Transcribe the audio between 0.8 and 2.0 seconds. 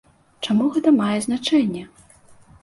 мае значэнне?